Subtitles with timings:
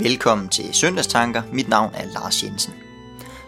[0.00, 1.42] Velkommen til Søndagstanker.
[1.52, 2.72] Mit navn er Lars Jensen.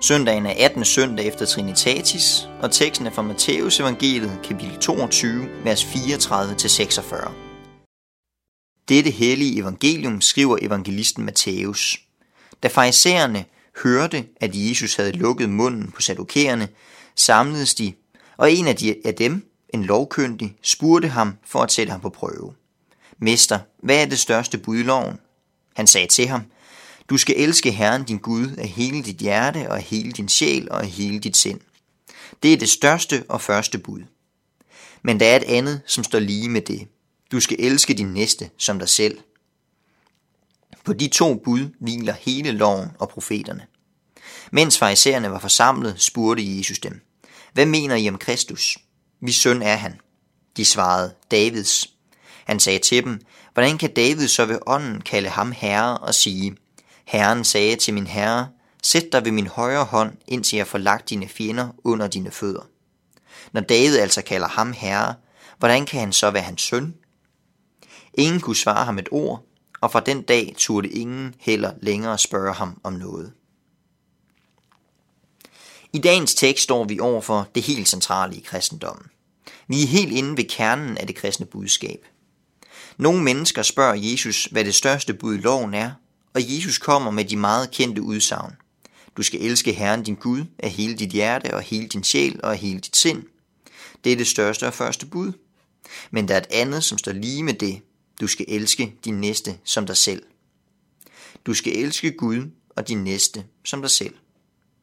[0.00, 0.84] Søndagen er 18.
[0.84, 7.30] søndag efter Trinitatis, og teksten er fra Matteus evangeliet, kapitel 22, vers 34-46.
[8.88, 12.00] Dette hellige evangelium skriver evangelisten Matthæus.
[12.62, 13.44] Da farisæerne
[13.82, 16.68] hørte, at Jesus havde lukket munden på sadukæerne,
[17.14, 17.92] samledes de,
[18.36, 22.08] og en af, de, af dem, en lovkyndig, spurgte ham for at sætte ham på
[22.08, 22.54] prøve.
[23.18, 25.18] Mester, hvad er det største bud i loven?
[25.76, 26.42] Han sagde til ham,
[27.10, 30.70] du skal elske Herren din Gud af hele dit hjerte og af hele din sjæl
[30.70, 31.60] og af hele dit sind.
[32.42, 34.02] Det er det største og første bud.
[35.02, 36.88] Men der er et andet, som står lige med det.
[37.32, 39.18] Du skal elske din næste som dig selv.
[40.84, 43.66] På de to bud hviler hele loven og profeterne.
[44.50, 47.00] Mens farisæerne var forsamlet, spurgte Jesus dem,
[47.52, 48.78] Hvad mener I om Kristus?
[49.20, 50.00] Hvis søn er han.
[50.56, 51.95] De svarede, Davids.
[52.46, 53.20] Han sagde til dem,
[53.52, 56.56] Hvordan kan David så ved ånden kalde ham herre og sige,
[57.04, 58.48] Herren sagde til min herre,
[58.82, 62.66] sæt dig ved min højre hånd, indtil jeg får lagt dine fjender under dine fødder.
[63.52, 65.14] Når David altså kalder ham herre,
[65.58, 66.94] hvordan kan han så være hans søn?
[68.14, 69.42] Ingen kunne svare ham et ord,
[69.80, 73.32] og fra den dag turde ingen heller længere spørge ham om noget.
[75.92, 79.06] I dagens tekst står vi over for det helt centrale i kristendommen.
[79.68, 82.06] Vi er helt inde ved kernen af det kristne budskab–
[82.96, 85.90] nogle mennesker spørger Jesus, hvad det største bud i loven er,
[86.34, 88.52] og Jesus kommer med de meget kendte udsagn.
[89.16, 92.52] Du skal elske Herren din Gud af hele dit hjerte og hele din sjæl og
[92.52, 93.22] af hele dit sind.
[94.04, 95.32] Det er det største og første bud.
[96.10, 97.80] Men der er et andet, som står lige med det.
[98.20, 100.22] Du skal elske din næste som dig selv.
[101.46, 104.14] Du skal elske Gud og din næste som dig selv.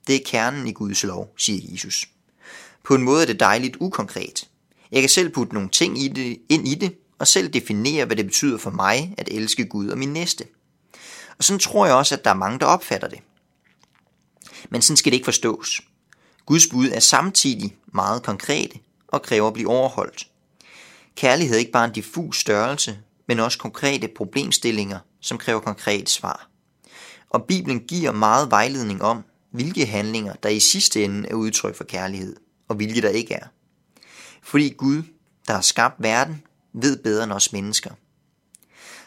[0.08, 2.10] Det er kernen i Guds lov, siger Jesus.
[2.84, 4.50] På en måde er det dejligt ukonkret.
[4.92, 8.16] Jeg kan selv putte nogle ting i det, ind i det, og selv definere, hvad
[8.16, 10.46] det betyder for mig at elske Gud og min næste.
[11.38, 13.20] Og sådan tror jeg også, at der er mange, der opfatter det.
[14.70, 15.82] Men sådan skal det ikke forstås.
[16.46, 20.28] Guds bud er samtidig meget konkrete og kræver at blive overholdt.
[21.16, 26.50] Kærlighed er ikke bare en diffus størrelse, men også konkrete problemstillinger, som kræver konkrete svar.
[27.30, 31.84] Og Bibelen giver meget vejledning om, hvilke handlinger, der i sidste ende er udtryk for
[31.84, 32.36] kærlighed,
[32.68, 33.46] og hvilke der ikke er.
[34.44, 35.04] Fordi Gud,
[35.48, 37.92] der har skabt verden, ved bedre end os mennesker.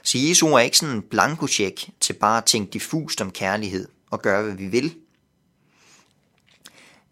[0.02, 4.22] Så Jesu er ikke sådan en blankocheck til bare at tænke diffust om kærlighed og
[4.22, 4.94] gøre, hvad vi vil.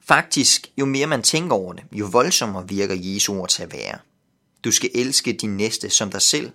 [0.00, 3.98] Faktisk, jo mere man tænker over det, jo voldsommere virker Jesu ord til at være.
[4.64, 6.50] Du skal elske din næste som dig selv,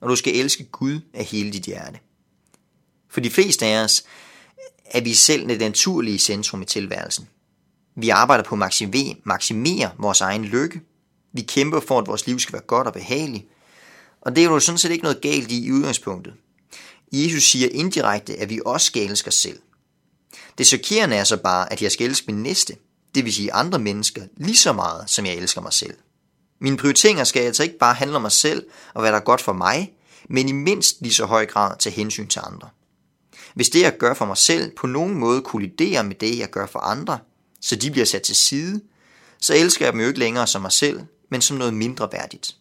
[0.00, 1.98] og du skal elske Gud af hele dit hjerte.
[3.08, 4.04] For de fleste af os
[4.84, 7.28] er vi selv det naturlige centrum i tilværelsen.
[7.94, 8.88] Vi arbejder på at
[9.24, 10.80] maksimere vores egen lykke,
[11.32, 13.46] vi kæmper for, at vores liv skal være godt og behageligt.
[14.20, 16.34] Og det er jo sådan set ikke noget galt i i udgangspunktet.
[17.12, 19.58] Jesus siger indirekte, at vi også skal elske os selv.
[20.58, 22.76] Det chokerende er så bare, at jeg skal elske min næste,
[23.14, 25.94] det vil sige andre mennesker, lige så meget, som jeg elsker mig selv.
[26.60, 29.40] Mine prioriteringer skal altså ikke bare handle om mig selv og hvad der er godt
[29.40, 29.92] for mig,
[30.28, 32.68] men i mindst lige så høj grad tage hensyn til andre.
[33.54, 36.66] Hvis det, jeg gør for mig selv, på nogen måde kolliderer med det, jeg gør
[36.66, 37.18] for andre,
[37.60, 38.80] så de bliver sat til side,
[39.40, 42.56] så elsker jeg dem jo ikke længere som mig selv, men som noget mindre værdigt.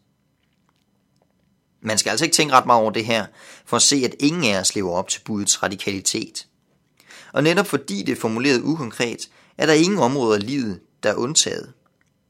[1.82, 3.26] Man skal altså ikke tænke ret meget over det her,
[3.66, 6.48] for at se, at ingen af os lever op til budets radikalitet.
[7.34, 11.16] Og netop fordi det er formuleret ukonkret, er der ingen områder i livet, der er
[11.16, 11.74] undtaget.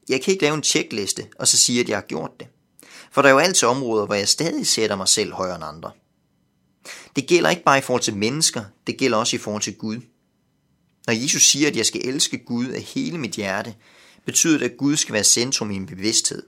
[0.08, 2.48] Jeg kan ikke lave en tjekliste og så sige, at jeg har gjort det.
[3.10, 5.90] For der er jo altid områder, hvor jeg stadig sætter mig selv højere end andre.
[7.16, 10.00] Det gælder ikke bare i forhold til mennesker, det gælder også i forhold til Gud.
[11.06, 13.74] Når Jesus siger, at jeg skal elske Gud af hele mit hjerte,
[14.28, 16.42] betyder det, at Gud skal være centrum i min bevidsthed.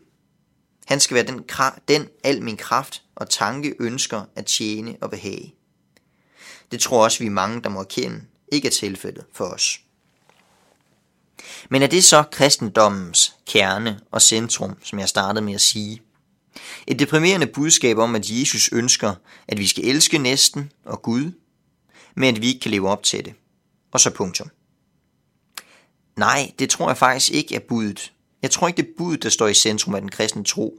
[0.86, 1.44] Han skal være den,
[1.88, 5.54] den al min kraft og tanke ønsker at tjene og behage.
[6.70, 9.80] Det tror også vi er mange, der må erkende, ikke er tilfældet for os.
[11.68, 16.02] Men er det så kristendommens kerne og centrum, som jeg startede med at sige?
[16.86, 19.14] Et deprimerende budskab om, at Jesus ønsker,
[19.48, 21.32] at vi skal elske næsten og Gud,
[22.14, 23.34] men at vi ikke kan leve op til det.
[23.92, 24.50] Og så punktum.
[26.20, 28.12] Nej, det tror jeg faktisk ikke er budet.
[28.42, 30.78] Jeg tror ikke, det er budet, der står i centrum af den kristne tro,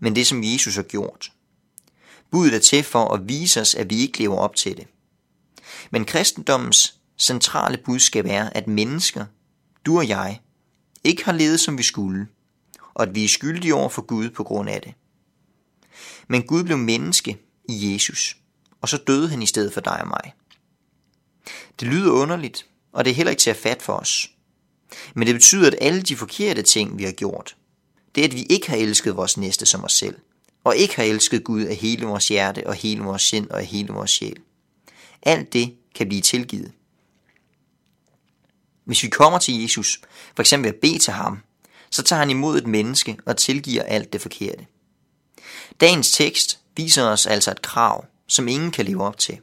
[0.00, 1.32] men det, som Jesus har gjort.
[2.30, 4.86] Budet er til for at vise os, at vi ikke lever op til det.
[5.90, 9.24] Men kristendommens centrale budskab er, at mennesker,
[9.86, 10.40] du og jeg,
[11.04, 12.26] ikke har levet, som vi skulle,
[12.94, 14.94] og at vi er skyldige over for Gud på grund af det.
[16.28, 17.38] Men Gud blev menneske
[17.68, 18.36] i Jesus,
[18.80, 20.34] og så døde han i stedet for dig og mig.
[21.80, 24.30] Det lyder underligt, og det er heller ikke til at fat for os.
[25.14, 27.56] Men det betyder, at alle de forkerte ting, vi har gjort,
[28.14, 30.16] det er, at vi ikke har elsket vores næste som os selv,
[30.64, 33.66] og ikke har elsket Gud af hele vores hjerte og hele vores sind og af
[33.66, 34.36] hele vores sjæl.
[35.22, 36.72] Alt det kan blive tilgivet.
[38.84, 40.00] Hvis vi kommer til Jesus,
[40.34, 41.38] for eksempel ved at bede til ham,
[41.90, 44.66] så tager han imod et menneske og tilgiver alt det forkerte.
[45.80, 49.38] Dagens tekst viser os altså et krav, som ingen kan leve op til.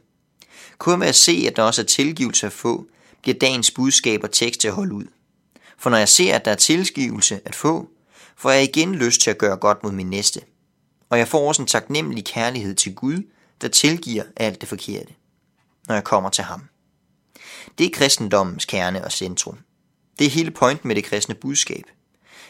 [0.78, 2.86] Kun ved at se, at der også er tilgivelse at få,
[3.22, 5.04] bliver dagens budskab og tekst til at holde ud.
[5.78, 7.88] For når jeg ser, at der er tilgivelse at få,
[8.36, 10.40] får jeg igen lyst til at gøre godt mod min næste.
[11.10, 13.22] Og jeg får også en taknemmelig kærlighed til Gud,
[13.60, 15.14] der tilgiver alt det forkerte,
[15.88, 16.62] når jeg kommer til ham.
[17.78, 19.58] Det er kristendommens kerne og centrum.
[20.18, 21.84] Det er hele pointen med det kristne budskab,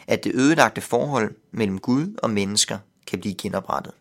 [0.07, 2.77] at det ødelagte forhold mellem Gud og mennesker
[3.07, 3.93] kan blive genoprettet.